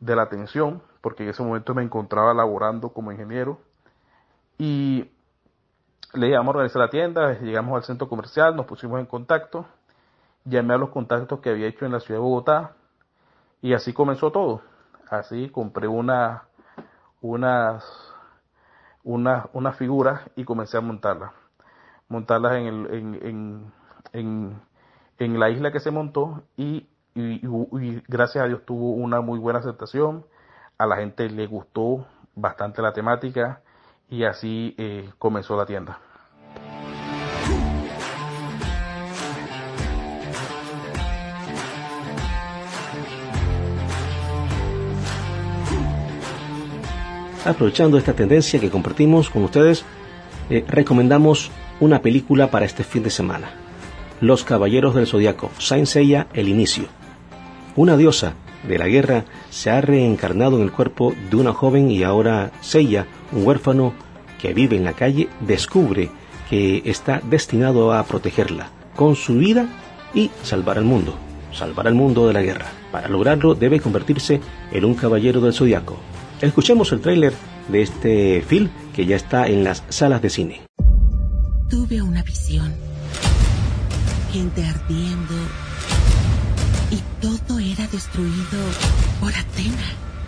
de 0.00 0.16
la 0.16 0.22
atención, 0.22 0.82
porque 1.00 1.22
en 1.22 1.30
ese 1.30 1.42
momento 1.42 1.74
me 1.74 1.82
encontraba 1.82 2.34
laborando 2.34 2.90
como 2.90 3.12
ingeniero. 3.12 3.60
Y 4.58 5.10
le 6.14 6.26
dije, 6.26 6.36
vamos 6.36 6.54
a 6.54 6.58
organizar 6.58 6.82
la 6.82 6.90
tienda, 6.90 7.38
llegamos 7.40 7.76
al 7.76 7.84
centro 7.84 8.08
comercial, 8.08 8.56
nos 8.56 8.66
pusimos 8.66 8.98
en 8.98 9.06
contacto, 9.06 9.66
llamé 10.44 10.74
a 10.74 10.78
los 10.78 10.90
contactos 10.90 11.40
que 11.40 11.50
había 11.50 11.68
hecho 11.68 11.86
en 11.86 11.92
la 11.92 12.00
ciudad 12.00 12.20
de 12.20 12.24
Bogotá, 12.24 12.72
y 13.60 13.74
así 13.74 13.92
comenzó 13.92 14.32
todo. 14.32 14.62
Así 15.10 15.48
compré 15.48 15.88
una 15.88 16.48
unas, 17.20 17.84
unas, 19.08 19.46
unas 19.54 19.74
figuras 19.76 20.20
y 20.36 20.44
comencé 20.44 20.76
a 20.76 20.82
montarlas. 20.82 21.32
Montarlas 22.08 22.56
en, 22.56 22.66
el, 22.66 22.94
en, 22.94 23.72
en, 24.12 24.60
en, 25.18 25.40
la 25.40 25.48
isla 25.48 25.72
que 25.72 25.80
se 25.80 25.90
montó 25.90 26.42
y, 26.58 26.86
y, 27.14 27.40
gracias 28.06 28.44
a 28.44 28.48
Dios 28.48 28.66
tuvo 28.66 28.92
una 28.92 29.22
muy 29.22 29.38
buena 29.38 29.60
aceptación. 29.60 30.26
A 30.76 30.86
la 30.86 30.96
gente 30.96 31.30
le 31.30 31.46
gustó 31.46 32.06
bastante 32.34 32.82
la 32.82 32.92
temática 32.92 33.62
y 34.10 34.24
así 34.24 34.74
eh, 34.76 35.10
comenzó 35.18 35.56
la 35.56 35.64
tienda. 35.64 36.00
Aprovechando 47.44 47.98
esta 47.98 48.12
tendencia 48.12 48.60
que 48.60 48.70
compartimos 48.70 49.30
con 49.30 49.44
ustedes, 49.44 49.84
eh, 50.50 50.64
recomendamos 50.68 51.50
una 51.80 52.02
película 52.02 52.50
para 52.50 52.66
este 52.66 52.84
fin 52.84 53.02
de 53.02 53.10
semana. 53.10 53.50
Los 54.20 54.44
Caballeros 54.44 54.94
del 54.94 55.06
Zodiaco, 55.06 55.50
Saint 55.58 55.86
Seiya, 55.86 56.26
El 56.32 56.48
Inicio. 56.48 56.86
Una 57.76 57.96
diosa 57.96 58.34
de 58.66 58.78
la 58.78 58.88
guerra 58.88 59.24
se 59.50 59.70
ha 59.70 59.80
reencarnado 59.80 60.56
en 60.56 60.64
el 60.64 60.72
cuerpo 60.72 61.14
de 61.30 61.36
una 61.36 61.52
joven 61.52 61.90
y 61.90 62.02
ahora 62.02 62.50
Seiya, 62.60 63.06
un 63.32 63.46
huérfano 63.46 63.92
que 64.40 64.54
vive 64.54 64.76
en 64.76 64.84
la 64.84 64.94
calle, 64.94 65.28
descubre 65.40 66.10
que 66.50 66.82
está 66.84 67.20
destinado 67.22 67.92
a 67.92 68.02
protegerla 68.04 68.70
con 68.96 69.14
su 69.14 69.34
vida 69.34 69.66
y 70.14 70.30
salvar 70.42 70.78
al 70.78 70.84
mundo, 70.84 71.14
salvar 71.52 71.86
al 71.86 71.94
mundo 71.94 72.26
de 72.26 72.32
la 72.32 72.42
guerra. 72.42 72.66
Para 72.90 73.08
lograrlo 73.08 73.54
debe 73.54 73.80
convertirse 73.80 74.40
en 74.72 74.84
un 74.84 74.94
caballero 74.94 75.40
del 75.40 75.52
zodiaco, 75.52 75.98
Escuchemos 76.40 76.92
el 76.92 77.00
tráiler 77.00 77.34
de 77.68 77.82
este 77.82 78.42
film 78.42 78.70
que 78.94 79.06
ya 79.06 79.16
está 79.16 79.48
en 79.48 79.64
las 79.64 79.82
salas 79.88 80.22
de 80.22 80.30
cine. 80.30 80.62
Tuve 81.68 82.00
una 82.00 82.22
visión. 82.22 82.74
Gente 84.32 84.64
ardiendo. 84.64 85.34
Y 86.92 87.02
todo 87.20 87.58
era 87.58 87.86
destruido 87.88 88.58
por 89.20 89.30
Atena. 89.30 89.82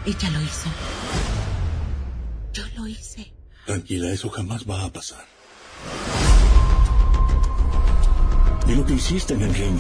Ella 0.04 0.30
lo 0.30 0.42
hizo. 0.42 0.68
Yo 2.52 2.64
lo 2.76 2.88
hice. 2.88 3.32
Tranquila, 3.66 4.10
eso 4.10 4.28
jamás 4.30 4.68
va 4.68 4.84
a 4.84 4.92
pasar. 4.92 5.24
Y 8.66 8.74
lo 8.74 8.84
que 8.84 8.94
hiciste 8.94 9.34
en 9.34 9.42
el 9.42 9.54
ring. 9.54 9.78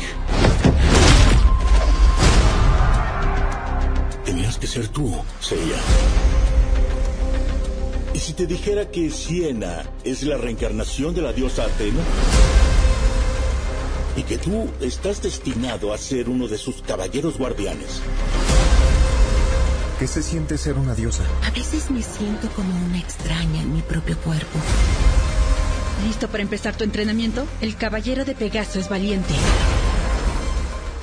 Ser 4.70 4.86
tú, 4.86 5.12
Seiya. 5.40 5.76
¿Y 8.14 8.20
si 8.20 8.34
te 8.34 8.46
dijera 8.46 8.88
que 8.88 9.10
Siena 9.10 9.82
es 10.04 10.22
la 10.22 10.36
reencarnación 10.36 11.12
de 11.12 11.22
la 11.22 11.32
diosa 11.32 11.64
Atena? 11.64 12.00
Y 14.16 14.22
que 14.22 14.38
tú 14.38 14.70
estás 14.80 15.22
destinado 15.22 15.92
a 15.92 15.98
ser 15.98 16.28
uno 16.28 16.46
de 16.46 16.56
sus 16.56 16.82
caballeros 16.82 17.36
guardianes. 17.36 18.00
¿Qué 19.98 20.06
se 20.06 20.22
siente 20.22 20.56
ser 20.56 20.74
una 20.74 20.94
diosa? 20.94 21.24
A 21.44 21.50
veces 21.50 21.90
me 21.90 22.02
siento 22.02 22.48
como 22.50 22.72
una 22.86 22.98
extraña 22.98 23.62
en 23.62 23.74
mi 23.74 23.82
propio 23.82 24.16
cuerpo. 24.18 24.58
¿Listo 26.06 26.28
para 26.28 26.44
empezar 26.44 26.76
tu 26.76 26.84
entrenamiento? 26.84 27.44
El 27.60 27.76
caballero 27.76 28.24
de 28.24 28.36
Pegaso 28.36 28.78
es 28.78 28.88
valiente, 28.88 29.34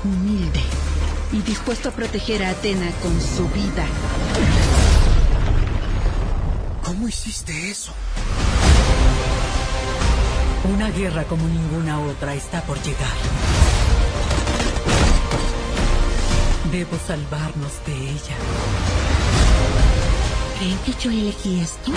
humilde 0.05 0.61
y 1.31 1.41
dispuesto 1.41 1.89
a 1.89 1.91
proteger 1.91 2.43
a 2.43 2.51
Atena 2.51 2.91
con 3.01 3.19
su 3.19 3.47
vida. 3.49 3.85
¿Cómo 6.83 7.07
hiciste 7.07 7.69
eso? 7.69 7.91
Una 10.73 10.89
guerra 10.89 11.23
como 11.25 11.47
ninguna 11.47 11.99
otra 11.99 12.33
está 12.33 12.61
por 12.61 12.81
llegar. 12.81 13.17
Debo 16.71 16.97
salvarnos 17.05 17.73
de 17.85 17.93
ella. 17.93 18.35
¿Creen 20.57 20.77
que 20.79 20.93
yo 21.01 21.11
elegí 21.11 21.59
esto? 21.59 21.91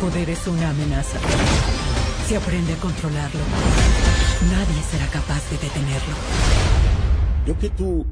Poder 0.00 0.30
es 0.30 0.46
una 0.46 0.70
amenaza. 0.70 1.18
Si 2.26 2.34
aprende 2.34 2.72
a 2.72 2.76
controlarlo, 2.76 3.40
nadie 4.50 4.82
será 4.90 5.06
capaz 5.08 5.42
de 5.50 5.58
detenerlo. 5.58 6.14
Yo 7.46 7.58
que 7.58 7.68
tú 7.70 8.06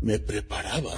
me 0.00 0.18
preparaba. 0.18 0.92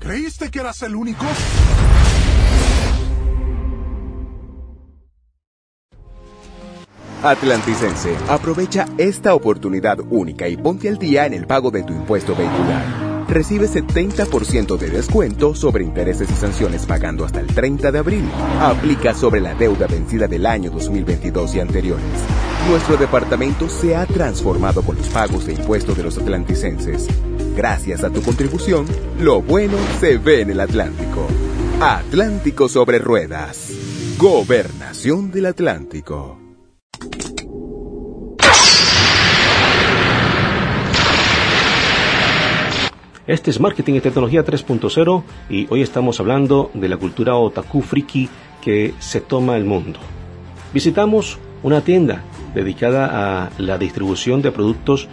¿Creíste 0.00 0.50
que 0.50 0.58
eras 0.58 0.82
el 0.82 0.96
único? 0.96 1.24
Atlanticense, 7.22 8.16
aprovecha 8.28 8.86
esta 8.96 9.34
oportunidad 9.34 9.98
única 10.08 10.48
y 10.48 10.56
ponte 10.56 10.88
al 10.88 10.96
día 10.96 11.26
en 11.26 11.34
el 11.34 11.46
pago 11.46 11.70
de 11.70 11.82
tu 11.82 11.92
impuesto 11.92 12.34
vehicular. 12.34 13.10
Recibe 13.28 13.68
70% 13.68 14.78
de 14.78 14.88
descuento 14.88 15.54
sobre 15.54 15.84
intereses 15.84 16.30
y 16.30 16.34
sanciones 16.34 16.86
pagando 16.86 17.26
hasta 17.26 17.40
el 17.40 17.46
30 17.46 17.92
de 17.92 17.98
abril. 17.98 18.24
Aplica 18.60 19.14
sobre 19.14 19.40
la 19.40 19.54
deuda 19.54 19.86
vencida 19.86 20.26
del 20.26 20.46
año 20.46 20.70
2022 20.70 21.54
y 21.54 21.60
anteriores. 21.60 22.04
Nuestro 22.68 22.96
departamento 22.96 23.68
se 23.68 23.94
ha 23.94 24.06
transformado 24.06 24.82
con 24.82 24.96
los 24.96 25.08
pagos 25.08 25.46
de 25.46 25.52
impuestos 25.52 25.96
de 25.96 26.02
los 26.02 26.16
atlanticenses. 26.16 27.06
Gracias 27.54 28.02
a 28.02 28.10
tu 28.10 28.22
contribución, 28.22 28.86
lo 29.18 29.42
bueno 29.42 29.76
se 30.00 30.16
ve 30.16 30.40
en 30.40 30.50
el 30.50 30.60
Atlántico. 30.60 31.26
Atlántico 31.80 32.68
sobre 32.68 32.98
ruedas. 32.98 33.70
Gobernación 34.18 35.30
del 35.30 35.46
Atlántico. 35.46 36.39
Este 43.30 43.50
es 43.50 43.60
Marketing 43.60 43.94
y 43.94 44.00
Tecnología 44.00 44.44
3.0 44.44 45.22
y 45.48 45.68
hoy 45.70 45.82
estamos 45.82 46.18
hablando 46.18 46.72
de 46.74 46.88
la 46.88 46.96
cultura 46.96 47.36
otaku 47.36 47.80
friki 47.80 48.28
que 48.60 48.92
se 48.98 49.20
toma 49.20 49.56
el 49.56 49.64
mundo. 49.64 50.00
Visitamos 50.74 51.38
una 51.62 51.80
tienda 51.82 52.24
dedicada 52.56 53.44
a 53.44 53.50
la 53.58 53.78
distribución 53.78 54.42
de 54.42 54.50
productos 54.50 55.06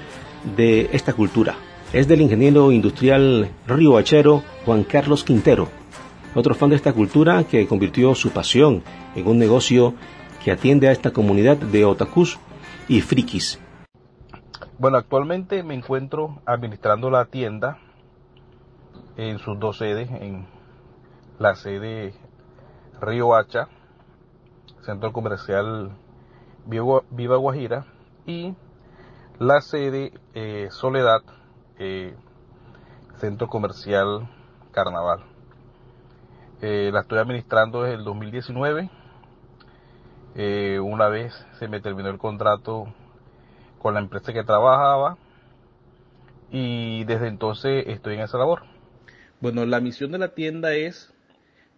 de 0.55 0.89
esta 0.93 1.13
cultura. 1.13 1.57
Es 1.93 2.07
del 2.07 2.21
ingeniero 2.21 2.71
industrial 2.71 3.49
río 3.67 3.97
Hachero 3.97 4.41
Juan 4.65 4.83
Carlos 4.83 5.23
Quintero, 5.23 5.69
otro 6.33 6.55
fan 6.55 6.71
de 6.71 6.75
esta 6.75 6.93
cultura 6.93 7.43
que 7.43 7.67
convirtió 7.67 8.15
su 8.15 8.31
pasión 8.31 8.81
en 9.15 9.27
un 9.27 9.37
negocio 9.37 9.93
que 10.47 10.53
atiende 10.53 10.87
a 10.87 10.93
esta 10.93 11.11
comunidad 11.11 11.57
de 11.57 11.83
otakus 11.83 12.39
y 12.87 13.01
frikis. 13.01 13.59
Bueno, 14.79 14.95
actualmente 14.95 15.61
me 15.61 15.73
encuentro 15.73 16.41
administrando 16.45 17.09
la 17.09 17.25
tienda 17.25 17.79
en 19.17 19.39
sus 19.39 19.59
dos 19.59 19.77
sedes, 19.77 20.09
en 20.09 20.47
la 21.37 21.55
sede 21.55 22.13
Río 23.01 23.35
Hacha, 23.35 23.67
Centro 24.85 25.11
Comercial 25.11 25.91
Viva 26.65 27.35
Guajira, 27.35 27.85
y 28.25 28.55
la 29.39 29.59
sede 29.59 30.13
eh, 30.33 30.69
Soledad, 30.71 31.23
eh, 31.77 32.15
Centro 33.17 33.49
Comercial 33.49 34.29
Carnaval. 34.71 35.25
Eh, 36.61 36.89
la 36.93 37.01
estoy 37.01 37.19
administrando 37.19 37.81
desde 37.83 37.95
el 37.95 38.05
2019. 38.05 38.89
Una 40.37 41.07
vez 41.07 41.33
se 41.57 41.67
me 41.67 41.81
terminó 41.81 42.09
el 42.09 42.19
contrato 42.19 42.93
con 43.79 43.95
la 43.95 43.99
empresa 43.99 44.33
que 44.33 44.43
trabajaba 44.43 45.17
y 46.51 47.03
desde 47.05 47.27
entonces 47.27 47.85
estoy 47.87 48.15
en 48.15 48.21
esa 48.21 48.37
labor. 48.37 48.63
Bueno, 49.39 49.65
la 49.65 49.79
misión 49.79 50.11
de 50.11 50.19
la 50.19 50.33
tienda 50.33 50.73
es 50.75 51.13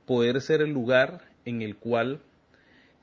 poder 0.05 0.41
ser 0.41 0.61
el 0.61 0.71
lugar 0.71 1.21
en 1.45 1.61
el 1.61 1.77
cual 1.77 2.21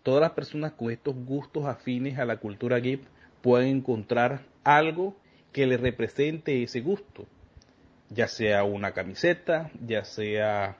todas 0.02 0.20
las 0.20 0.32
personas 0.32 0.72
con 0.72 0.90
estos 0.90 1.14
gustos 1.14 1.64
afines 1.64 2.18
a 2.18 2.24
la 2.24 2.36
cultura 2.36 2.78
geek 2.78 3.02
puedan 3.42 3.68
encontrar 3.68 4.42
algo 4.64 5.16
que 5.52 5.66
les 5.66 5.80
represente 5.80 6.62
ese 6.62 6.80
gusto, 6.80 7.26
ya 8.10 8.28
sea 8.28 8.64
una 8.64 8.92
camiseta, 8.92 9.70
ya 9.84 10.04
sea 10.04 10.76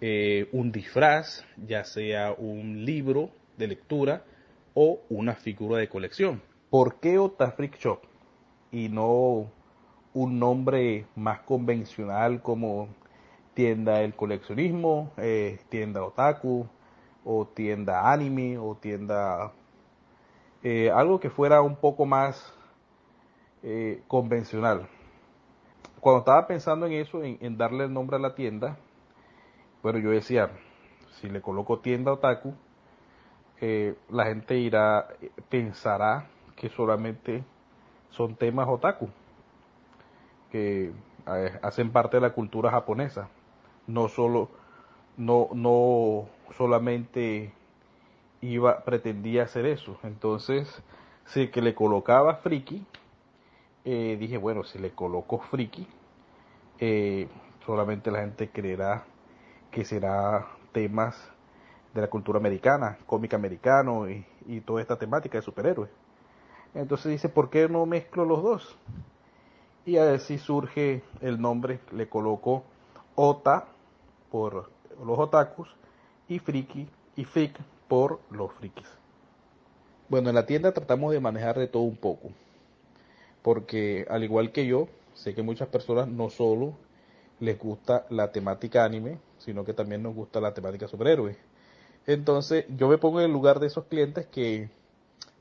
eh, 0.00 0.48
un 0.52 0.70
disfraz, 0.70 1.44
ya 1.56 1.84
sea 1.84 2.32
un 2.32 2.84
libro 2.84 3.30
de 3.62 3.68
lectura 3.68 4.24
o 4.74 5.00
una 5.08 5.34
figura 5.34 5.78
de 5.78 5.88
colección. 5.88 6.42
¿Por 6.70 6.96
qué 6.96 7.18
Otafric 7.18 7.78
Shop 7.78 8.00
y 8.70 8.88
no 8.88 9.50
un 10.14 10.38
nombre 10.38 11.06
más 11.14 11.40
convencional 11.40 12.42
como 12.42 12.88
tienda 13.54 13.98
del 13.98 14.14
coleccionismo, 14.14 15.12
eh, 15.16 15.60
tienda 15.68 16.02
otaku, 16.04 16.66
o 17.24 17.46
tienda 17.46 18.12
anime, 18.12 18.58
o 18.58 18.74
tienda 18.74 19.52
eh, 20.62 20.90
algo 20.90 21.20
que 21.20 21.30
fuera 21.30 21.62
un 21.62 21.76
poco 21.76 22.06
más 22.06 22.52
eh, 23.62 24.02
convencional. 24.08 24.88
Cuando 26.00 26.20
estaba 26.20 26.46
pensando 26.46 26.86
en 26.86 26.94
eso, 26.94 27.22
en, 27.22 27.56
darle 27.56 27.84
el 27.84 27.92
nombre 27.92 28.16
a 28.16 28.20
la 28.20 28.34
tienda, 28.34 28.76
bueno, 29.82 29.98
yo 29.98 30.10
decía, 30.10 30.50
si 31.20 31.28
le 31.28 31.40
coloco 31.40 31.78
tienda 31.78 32.12
otaku, 32.12 32.54
la 34.08 34.24
gente 34.24 34.56
irá, 34.58 35.08
pensará 35.48 36.26
que 36.56 36.68
solamente 36.68 37.44
son 38.10 38.34
temas 38.34 38.68
otaku, 38.68 39.08
que 40.50 40.92
hacen 41.62 41.92
parte 41.92 42.16
de 42.16 42.22
la 42.22 42.30
cultura 42.30 42.70
japonesa. 42.70 43.28
No 43.86 44.08
solo 44.08 44.48
no 45.16 45.48
no 45.54 46.26
solamente 46.56 47.52
iba 48.40 48.84
pretendía 48.84 49.44
hacer 49.44 49.66
eso. 49.66 49.98
Entonces 50.02 50.82
si 51.26 51.48
que 51.48 51.62
le 51.62 51.74
colocaba 51.74 52.36
friki 52.36 52.84
eh, 53.84 54.16
dije 54.18 54.36
bueno 54.36 54.64
si 54.64 54.78
le 54.78 54.90
coloco 54.90 55.38
friki 55.38 55.86
eh, 56.78 57.28
solamente 57.64 58.10
la 58.10 58.20
gente 58.20 58.50
creerá 58.50 59.04
que 59.70 59.84
será 59.84 60.46
temas 60.72 61.31
de 61.94 62.00
la 62.00 62.08
cultura 62.08 62.38
americana 62.38 62.98
cómic 63.06 63.34
americano 63.34 64.08
y, 64.08 64.24
y 64.46 64.60
toda 64.60 64.80
esta 64.80 64.98
temática 64.98 65.38
de 65.38 65.42
superhéroes 65.42 65.90
entonces 66.74 67.12
dice 67.12 67.28
por 67.28 67.50
qué 67.50 67.68
no 67.68 67.86
mezclo 67.86 68.24
los 68.24 68.42
dos 68.42 68.76
y 69.84 69.96
así 69.96 70.38
surge 70.38 71.02
el 71.20 71.40
nombre 71.40 71.80
le 71.92 72.08
coloco 72.08 72.64
Ota 73.14 73.66
por 74.30 74.70
los 75.04 75.18
otakus 75.18 75.68
y 76.28 76.38
Friki 76.38 76.88
y 77.16 77.24
Freak 77.24 77.58
por 77.88 78.20
los 78.30 78.52
frikis. 78.52 78.88
Bueno, 80.08 80.30
en 80.30 80.34
la 80.34 80.46
tienda 80.46 80.72
tratamos 80.72 81.12
de 81.12 81.20
manejar 81.20 81.58
de 81.58 81.68
todo 81.68 81.82
un 81.82 81.96
poco, 81.96 82.30
porque 83.42 84.06
al 84.08 84.24
igual 84.24 84.52
que 84.52 84.66
yo, 84.66 84.88
sé 85.14 85.34
que 85.34 85.42
muchas 85.42 85.68
personas 85.68 86.08
no 86.08 86.30
solo 86.30 86.74
les 87.40 87.58
gusta 87.58 88.06
la 88.08 88.32
temática 88.32 88.84
anime, 88.84 89.18
sino 89.38 89.64
que 89.64 89.74
también 89.74 90.02
nos 90.02 90.14
gusta 90.14 90.40
la 90.40 90.54
temática 90.54 90.88
superhéroe. 90.88 91.36
Entonces, 92.06 92.64
yo 92.76 92.88
me 92.88 92.98
pongo 92.98 93.20
en 93.20 93.26
el 93.26 93.32
lugar 93.32 93.60
de 93.60 93.68
esos 93.68 93.84
clientes 93.84 94.26
que, 94.26 94.68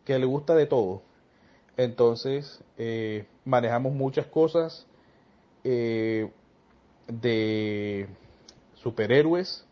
que 0.06 0.18
les 0.20 0.28
gusta 0.28 0.56
de 0.56 0.66
todo. 0.68 1.02
Entonces, 1.78 2.64
eh, 2.78 3.26
manejamos 3.46 3.94
muchas 3.94 4.28
cosas 4.28 4.86
eh, 5.64 6.30
de 7.08 8.08
superhéroes 8.76 9.66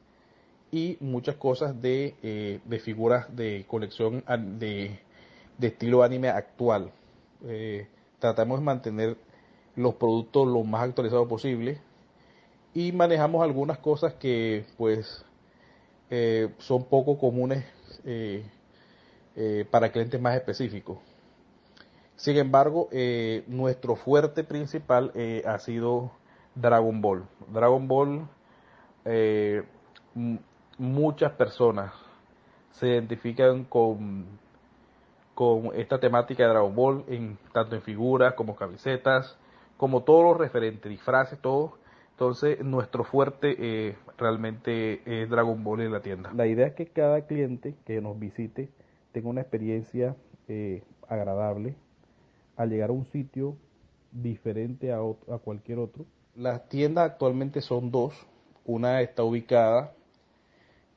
y 0.72 0.98
muchas 1.00 1.36
cosas 1.36 1.80
de, 1.82 2.16
eh, 2.24 2.60
de 2.66 2.80
figuras 2.80 3.36
de 3.36 3.66
colección 3.68 4.24
de, 4.60 5.00
de 5.58 5.68
estilo 5.68 6.04
anime 6.04 6.30
actual. 6.30 6.92
Tratamos 8.20 8.60
de 8.60 8.66
mantener 8.66 9.18
los 9.76 9.96
productos 9.96 10.48
lo 10.48 10.64
más 10.64 10.84
actualizados 10.84 11.28
posible 11.28 11.80
y 12.74 12.92
manejamos 12.92 13.44
algunas 13.44 13.78
cosas 13.78 14.14
que 14.16 14.66
pues 14.78 15.26
eh, 16.10 16.50
son 16.60 16.86
poco 16.86 17.18
comunes 17.18 17.66
para 19.72 19.92
clientes 19.92 20.20
más 20.20 20.36
específicos. 20.36 20.98
Sin 22.16 22.38
embargo, 22.38 22.90
nuestro 23.48 23.96
fuerte 23.96 24.44
principal 24.44 25.14
ha 25.46 25.60
sido 25.60 26.12
Dragon 26.56 27.02
Ball. 27.02 27.24
Dragon 27.52 27.88
Ball 27.88 28.28
eh, 29.12 29.64
muchas 30.78 31.32
personas 31.32 31.92
se 32.72 32.90
identifican 32.90 33.64
con, 33.64 34.26
con 35.34 35.72
esta 35.74 36.00
temática 36.00 36.44
de 36.44 36.50
Dragon 36.50 36.76
Ball, 36.76 37.04
en, 37.08 37.38
tanto 37.54 37.76
en 37.76 37.82
figuras 37.82 38.36
como 38.36 38.56
camisetas, 38.56 39.36
como 39.78 40.04
todos 40.04 40.24
los 40.24 40.38
referentes, 40.38 40.90
disfraces, 40.90 41.40
todo. 41.42 41.79
Entonces, 42.20 42.60
nuestro 42.66 43.06
fuerte 43.06 43.56
eh, 43.58 43.96
realmente 44.18 45.02
es 45.06 45.30
Dragon 45.30 45.64
Ball 45.64 45.80
en 45.80 45.94
la 45.94 46.02
tienda. 46.02 46.34
La 46.34 46.48
idea 46.48 46.68
es 46.68 46.74
que 46.74 46.86
cada 46.88 47.26
cliente 47.26 47.76
que 47.86 48.02
nos 48.02 48.20
visite 48.20 48.68
tenga 49.14 49.30
una 49.30 49.40
experiencia 49.40 50.18
eh, 50.50 50.84
agradable 51.08 51.76
al 52.58 52.72
llegar 52.72 52.90
a 52.90 52.92
un 52.92 53.06
sitio 53.06 53.56
diferente 54.12 54.92
a, 54.92 54.98
a 54.98 55.38
cualquier 55.38 55.80
otro. 55.80 56.06
Las 56.36 56.68
tiendas 56.68 57.10
actualmente 57.10 57.62
son 57.62 57.90
dos, 57.90 58.14
una 58.66 59.00
está 59.00 59.24
ubicada 59.24 59.94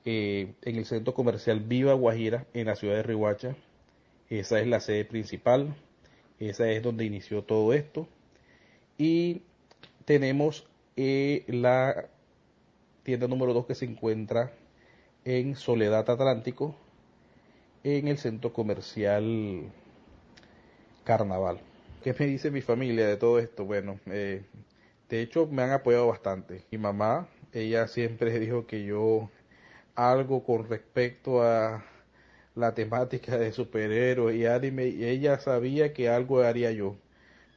eh, 0.04 0.54
en 0.62 0.74
el 0.74 0.86
centro 0.86 1.14
comercial 1.14 1.60
Viva 1.60 1.92
Guajira, 1.92 2.46
en 2.52 2.66
la 2.66 2.74
ciudad 2.74 2.96
de 2.96 3.04
Rihuacha. 3.04 3.54
Esa 4.28 4.58
es 4.58 4.66
la 4.66 4.80
sede 4.80 5.04
principal. 5.04 5.72
Esa 6.40 6.68
es 6.68 6.82
donde 6.82 7.04
inició 7.04 7.44
todo 7.44 7.72
esto. 7.74 8.08
Y 8.98 9.42
tenemos 10.04 10.66
eh, 10.96 11.44
la 11.48 12.06
tienda 13.02 13.28
número 13.28 13.52
2 13.54 13.66
que 13.66 13.74
se 13.74 13.84
encuentra 13.84 14.52
en 15.24 15.56
Soledad 15.56 16.08
Atlántico, 16.08 16.74
en 17.84 18.08
el 18.08 18.18
centro 18.18 18.52
comercial 18.52 19.70
Carnaval. 21.04 21.60
¿Qué 22.02 22.14
me 22.18 22.26
dice 22.26 22.50
mi 22.50 22.60
familia 22.60 23.06
de 23.06 23.16
todo 23.16 23.38
esto? 23.38 23.64
Bueno, 23.64 23.98
eh, 24.06 24.44
de 25.08 25.22
hecho 25.22 25.46
me 25.46 25.62
han 25.62 25.70
apoyado 25.70 26.08
bastante. 26.08 26.64
Mi 26.70 26.78
mamá 26.78 27.28
ella 27.52 27.86
siempre 27.88 28.38
dijo 28.40 28.66
que 28.66 28.84
yo 28.84 29.30
algo 29.94 30.42
con 30.44 30.68
respecto 30.68 31.42
a 31.42 31.84
la 32.54 32.74
temática 32.74 33.38
de 33.38 33.52
superhéroes 33.52 34.36
y 34.36 34.46
anime, 34.46 34.86
y 34.88 35.04
ella 35.04 35.38
sabía 35.38 35.92
que 35.92 36.08
algo 36.08 36.42
haría 36.42 36.70
yo, 36.72 36.96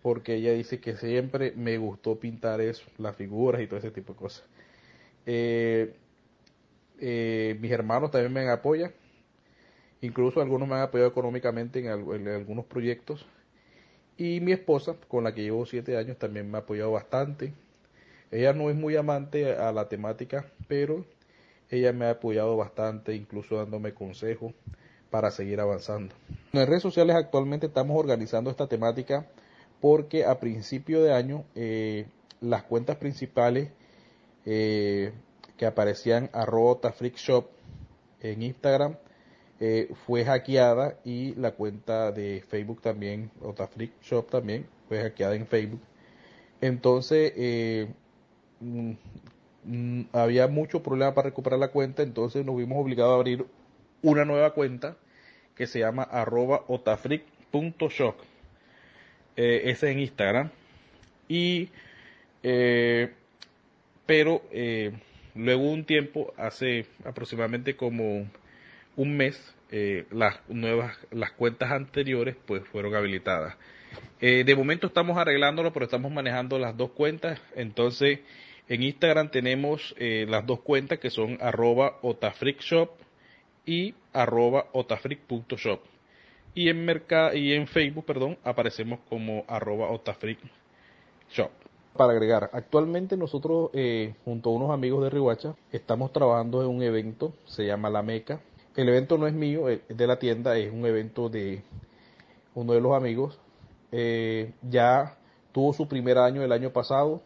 porque 0.06 0.36
ella 0.36 0.52
dice 0.52 0.80
que 0.80 0.96
siempre 0.98 1.54
me 1.56 1.80
gustó 1.80 2.20
pintar 2.20 2.62
eso, 2.62 2.86
las 3.00 3.16
figuras 3.16 3.60
y 3.60 3.66
todo 3.66 3.80
ese 3.80 3.90
tipo 3.90 4.14
de 4.14 4.20
cosas. 4.20 4.46
Eh, 5.26 5.96
eh, 7.00 7.58
mis 7.60 7.72
hermanos 7.72 8.12
también 8.12 8.32
me 8.32 8.48
apoyan, 8.48 8.92
Incluso 10.02 10.42
algunos 10.42 10.68
me 10.68 10.76
han 10.76 10.82
apoyado 10.82 11.10
económicamente 11.10 11.80
en, 11.80 11.88
algunos 12.28 12.66
proyectos. 12.66 13.26
Y 14.16 14.42
mi 14.42 14.52
esposa, 14.52 14.96
con 15.08 15.24
la 15.24 15.34
que 15.34 15.42
llevo 15.42 15.66
siete 15.66 15.98
años, 15.98 16.20
también 16.20 16.52
me 16.52 16.60
ha 16.60 16.62
apoyado 16.62 16.92
bastante. 16.92 17.52
Ella 18.30 18.54
no 18.54 18.70
es 18.70 18.76
muy 18.76 18.96
amante 18.98 19.56
a 19.56 19.72
la 19.72 19.90
temática, 19.90 20.46
pero 20.68 21.04
ella 21.72 21.92
me 21.94 22.06
ha 22.06 22.12
apoyado 22.12 22.56
bastante, 22.56 23.16
incluso 23.16 23.56
dándome 23.56 23.96
consejos 23.96 24.54
para 25.10 25.32
seguir 25.32 25.60
avanzando. 25.60 26.14
En 26.54 26.68
redes 26.68 26.84
sociales 26.84 27.16
actualmente 27.16 27.66
estamos 27.66 27.98
organizando 28.00 28.52
esta 28.52 28.68
temática 28.68 29.26
porque 29.82 30.26
a 30.26 30.40
principio 30.40 31.02
de 31.04 31.14
año 31.14 31.46
eh, 31.56 32.08
las 32.42 32.64
cuentas 32.64 32.98
principales 32.98 33.72
eh, 34.46 35.14
que 35.58 35.66
aparecían 35.66 36.30
arroba 36.34 36.92
Freak 36.92 37.16
Shop 37.16 37.48
en 38.22 38.42
Instagram 38.42 38.98
eh, 39.60 39.90
fue 40.06 40.26
hackeada 40.26 40.98
y 41.04 41.34
la 41.36 41.52
cuenta 41.52 42.12
de 42.12 42.44
Facebook 42.48 42.82
también, 42.82 43.32
Otafreak 43.42 44.02
Shop 44.02 44.30
también, 44.30 44.68
fue 44.88 45.02
hackeada 45.02 45.36
en 45.36 45.48
Facebook. 45.48 45.82
Entonces, 46.60 47.34
mm, 48.60 48.92
mm, 49.64 50.02
había 50.12 50.48
mucho 50.48 50.84
problema 50.84 51.14
para 51.14 51.30
recuperar 51.30 51.60
la 51.60 51.70
cuenta, 51.70 52.04
entonces 52.04 52.46
nos 52.46 52.58
vimos 52.58 52.78
obligados 52.80 53.14
a 53.14 53.16
abrir 53.16 53.46
una 54.02 54.26
nueva 54.26 54.54
cuenta 54.54 54.98
que 55.56 55.68
se 55.68 55.80
llama 55.80 56.04
arroba 56.04 56.64
otafreak.shop. 56.68 58.16
Eh, 59.38 59.76
en 59.82 60.00
Instagram. 60.00 60.50
Y, 61.28 61.70
eh, 62.44 63.12
pero 64.06 64.42
luego 65.34 65.72
un 65.72 65.84
tiempo, 65.86 66.34
hace 66.38 66.86
aproximadamente 67.04 67.76
como 67.76 68.28
un 68.96 69.18
mes 69.18 69.56
eh, 69.72 70.06
las 70.12 70.40
nuevas 70.48 70.96
las 71.12 71.32
cuentas 71.32 71.72
anteriores 71.72 72.36
pues 72.46 72.64
fueron 72.68 72.96
habilitadas. 72.96 73.56
Eh, 74.22 74.44
de 74.46 74.56
momento 74.56 74.88
estamos 74.88 75.18
arreglándolo 75.18 75.74
pero 75.74 75.86
estamos 75.86 76.12
manejando 76.12 76.60
las 76.60 76.78
dos 76.78 76.92
cuentas. 76.92 77.42
Entonces 77.56 78.20
en 78.70 78.84
Instagram 78.84 79.30
tenemos 79.32 79.96
eh, 79.98 80.26
las 80.30 80.46
dos 80.46 80.62
cuentas 80.62 81.00
que 81.00 81.10
son 81.10 81.38
arroba 81.42 82.00
y 83.66 83.96
arroba 84.14 84.68
otafreak.shop 84.72 85.95
y 86.56 86.70
en 86.70 86.88
y 87.34 87.54
en 87.54 87.68
Facebook 87.68 88.06
perdón 88.06 88.38
aparecemos 88.44 89.00
como 89.08 89.44
arroba 89.48 89.92
otafreakshop 89.92 91.52
para 91.96 92.12
agregar, 92.12 92.50
actualmente 92.52 93.16
nosotros 93.16 93.70
junto 94.26 94.50
a 94.50 94.54
unos 94.54 94.72
amigos 94.72 95.04
de 95.04 95.10
Rihuacha 95.10 95.56
estamos 95.72 96.12
trabajando 96.12 96.62
en 96.62 96.68
un 96.68 96.84
evento, 96.84 97.34
se 97.46 97.66
llama 97.66 97.90
La 97.90 98.02
Meca, 98.02 98.42
el 98.76 98.90
evento 98.90 99.18
no 99.18 99.26
es 99.26 99.34
mío, 99.34 99.70
es 99.70 99.82
de 99.88 100.08
la 100.08 100.20
tienda, 100.20 100.58
es 100.58 100.72
un 100.72 100.86
evento 100.86 101.30
de 101.30 101.64
uno 102.56 102.74
de 102.74 102.82
los 102.82 102.94
amigos. 102.94 103.40
Eh, 103.92 104.52
ya 104.70 105.18
tuvo 105.54 105.72
su 105.72 105.88
primer 105.88 106.18
año 106.18 106.44
el 106.44 106.52
año 106.52 106.72
pasado, 106.72 107.22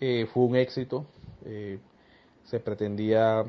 eh, 0.00 0.26
fue 0.32 0.44
un 0.44 0.56
éxito. 0.56 1.04
Eh, 1.44 1.78
se 2.44 2.60
pretendía 2.60 3.44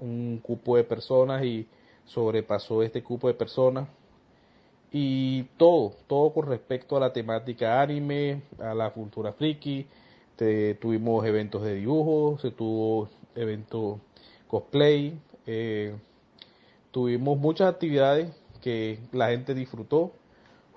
un 0.00 0.38
cupo 0.38 0.76
de 0.76 0.84
personas 0.84 1.44
y 1.44 1.66
sobrepasó 2.06 2.82
este 2.82 3.02
cupo 3.02 3.28
de 3.28 3.34
personas. 3.34 3.88
Y 4.90 5.42
todo, 5.56 5.92
todo 6.06 6.32
con 6.32 6.46
respecto 6.46 6.96
a 6.96 7.00
la 7.00 7.12
temática 7.12 7.80
anime, 7.80 8.42
a 8.58 8.74
la 8.74 8.90
cultura 8.90 9.32
friki. 9.32 9.86
tuvimos 10.80 11.26
eventos 11.26 11.62
de 11.62 11.74
dibujo, 11.74 12.38
se 12.38 12.50
tuvo 12.50 13.08
eventos 13.34 13.98
cosplay. 14.46 15.18
Eh, 15.46 15.94
tuvimos 16.90 17.38
muchas 17.38 17.68
actividades 17.68 18.30
que 18.62 18.98
la 19.12 19.28
gente 19.28 19.54
disfrutó. 19.54 20.12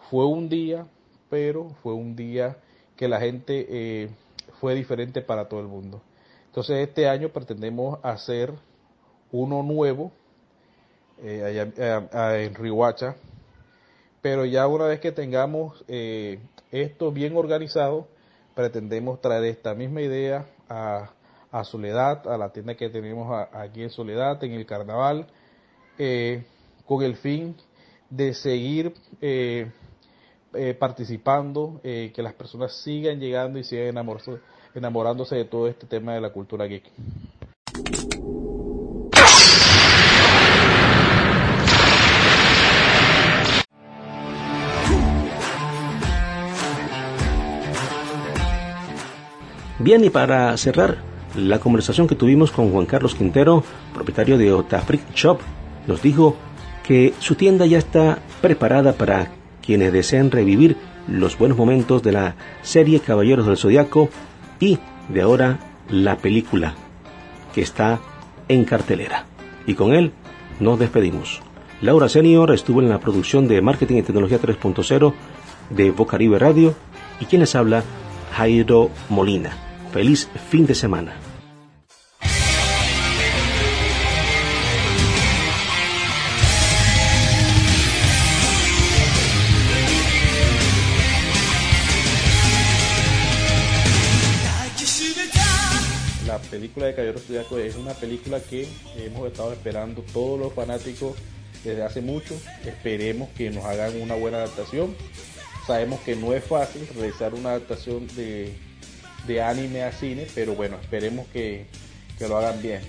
Fue 0.09 0.25
un 0.25 0.49
día, 0.49 0.87
pero 1.29 1.69
fue 1.81 1.93
un 1.93 2.15
día 2.15 2.57
que 2.95 3.07
la 3.07 3.19
gente 3.19 3.65
eh, 3.69 4.09
fue 4.59 4.75
diferente 4.75 5.21
para 5.21 5.47
todo 5.47 5.59
el 5.59 5.67
mundo. 5.67 6.01
Entonces 6.47 6.87
este 6.87 7.07
año 7.07 7.29
pretendemos 7.29 7.99
hacer 8.03 8.53
uno 9.31 9.63
nuevo 9.63 10.11
eh, 11.23 11.69
allá, 11.71 12.41
en 12.41 12.55
Rihuacha, 12.55 13.15
pero 14.21 14.45
ya 14.45 14.67
una 14.67 14.85
vez 14.85 14.99
que 14.99 15.11
tengamos 15.11 15.83
eh, 15.87 16.39
esto 16.71 17.11
bien 17.11 17.35
organizado, 17.35 18.07
pretendemos 18.55 19.21
traer 19.21 19.45
esta 19.45 19.73
misma 19.73 20.01
idea 20.01 20.45
a, 20.69 21.09
Soledad, 21.63 22.27
a 22.27 22.37
la 22.37 22.51
tienda 22.51 22.75
que 22.75 22.89
tenemos 22.89 23.47
aquí 23.51 23.83
en 23.83 23.89
Soledad, 23.89 24.41
en 24.43 24.53
el 24.53 24.65
carnaval, 24.65 25.27
eh, 25.97 26.43
con 26.85 27.03
el 27.03 27.17
fin 27.17 27.55
de 28.09 28.33
seguir 28.33 28.93
eh, 29.19 29.69
eh, 30.53 30.73
participando, 30.73 31.79
que 31.83 32.13
las 32.17 32.33
personas 32.33 32.81
sigan 32.83 33.19
llegando 33.19 33.59
y 33.59 33.63
sigan 33.63 33.97
enamorándose 34.73 35.35
de 35.35 35.45
todo 35.45 35.67
este 35.67 35.87
tema 35.87 36.13
de 36.13 36.21
la 36.21 36.31
cultura 36.31 36.65
geek. 36.65 36.89
Bien, 49.83 50.05
y 50.05 50.11
para 50.11 50.55
cerrar 50.57 50.97
la 51.35 51.57
conversación 51.57 52.07
que 52.07 52.13
tuvimos 52.13 52.51
con 52.51 52.71
Juan 52.71 52.85
Carlos 52.85 53.15
Quintero, 53.15 53.63
propietario 53.95 54.37
de 54.37 54.53
Otafric 54.53 55.01
Shop, 55.15 55.39
nos 55.87 56.03
dijo 56.03 56.35
que 56.83 57.15
su 57.17 57.33
tienda 57.33 57.65
ya 57.65 57.79
está 57.79 58.19
preparada 58.41 58.93
para 58.93 59.31
quienes 59.65 59.91
deseen 59.91 60.29
revivir 60.29 60.77
los 61.07 61.35
buenos 61.35 61.57
momentos 61.57 62.03
de 62.03 62.11
la 62.11 62.35
serie 62.61 62.99
Caballeros 62.99 63.47
del 63.47 63.57
Zodiaco 63.57 64.09
y 64.59 64.77
de 65.09 65.21
ahora 65.23 65.57
la 65.89 66.17
película 66.17 66.75
que 67.55 67.61
está 67.61 67.99
en 68.49 68.65
cartelera. 68.65 69.25
Y 69.65 69.73
con 69.73 69.95
él 69.95 70.11
nos 70.59 70.77
despedimos. 70.77 71.41
Laura 71.81 72.07
Senior 72.07 72.51
estuvo 72.51 72.81
en 72.81 72.89
la 72.89 72.99
producción 72.99 73.47
de 73.47 73.63
Marketing 73.63 73.95
y 73.95 74.03
Tecnología 74.03 74.39
3.0 74.39 75.13
de 75.71 75.89
Bocaribe 75.89 76.37
Radio 76.37 76.75
y 77.19 77.25
quien 77.25 77.39
les 77.39 77.55
habla, 77.55 77.83
Jairo 78.33 78.91
Molina. 79.09 79.70
Feliz 79.91 80.29
fin 80.49 80.65
de 80.65 80.73
semana. 80.73 81.13
película 96.49 96.87
de 96.87 96.95
Caballero 96.95 97.19
Zodiaco 97.19 97.57
es 97.57 97.75
una 97.75 97.93
película 97.93 98.39
que 98.41 98.67
hemos 98.97 99.25
estado 99.27 99.53
esperando 99.53 100.03
todos 100.13 100.39
los 100.39 100.53
fanáticos 100.53 101.15
desde 101.63 101.81
hace 101.81 102.01
mucho. 102.01 102.35
Esperemos 102.65 103.29
que 103.29 103.49
nos 103.49 103.63
hagan 103.63 104.01
una 104.01 104.15
buena 104.15 104.37
adaptación. 104.37 104.95
Sabemos 105.65 106.01
que 106.01 106.15
no 106.15 106.33
es 106.33 106.43
fácil 106.43 106.87
realizar 106.95 107.33
una 107.33 107.51
adaptación 107.51 108.05
de, 108.15 108.53
anime 109.41 109.83
a 109.83 109.91
cine, 109.91 110.27
pero 110.33 110.55
bueno, 110.55 110.77
esperemos 110.81 111.27
que, 111.27 111.65
lo 112.19 112.37
hagan 112.37 112.61
bien. 112.61 112.81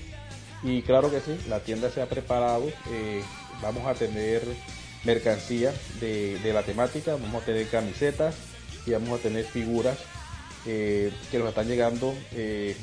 Y 0.62 0.82
claro 0.82 1.10
que 1.10 1.20
sí, 1.20 1.38
la 1.48 1.60
tienda 1.60 1.90
se 1.90 2.02
ha 2.02 2.06
preparado. 2.06 2.68
Eh, 2.90 3.22
vamos 3.62 3.86
a 3.86 3.94
tener 3.94 4.42
mercancía 5.04 5.72
de, 6.00 6.38
la 6.52 6.62
temática, 6.62 7.12
vamos 7.12 7.42
a 7.42 7.46
tener 7.46 7.66
camisetas 7.68 8.34
y 8.86 8.90
vamos 8.90 9.18
a 9.18 9.22
tener 9.22 9.44
figuras 9.44 9.98
eh, 10.66 11.10
que 11.30 11.38
nos 11.38 11.48
están 11.48 11.66
llegando 11.66 12.14
eh, 12.32 12.76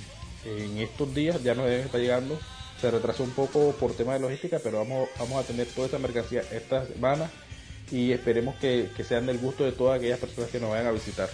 en 0.45 0.77
estos 0.79 1.13
días, 1.13 1.43
ya 1.43 1.53
nos 1.53 1.69
estar 1.69 2.01
llegando. 2.01 2.39
Se 2.81 2.89
retrasó 2.89 3.23
un 3.23 3.31
poco 3.31 3.73
por 3.73 3.93
tema 3.93 4.13
de 4.13 4.21
logística, 4.21 4.59
pero 4.63 4.79
vamos, 4.79 5.09
vamos 5.19 5.43
a 5.43 5.47
tener 5.47 5.67
toda 5.67 5.88
esta 5.88 5.99
mercancía 5.99 6.43
esta 6.51 6.85
semana 6.88 7.29
y 7.91 8.12
esperemos 8.12 8.55
que, 8.55 8.89
que 8.95 9.03
sean 9.03 9.25
del 9.25 9.38
gusto 9.38 9.65
de 9.65 9.73
todas 9.73 9.97
aquellas 9.97 10.19
personas 10.19 10.49
que 10.49 10.59
nos 10.59 10.69
vayan 10.69 10.88
a 10.88 10.91
visitar. 10.91 11.29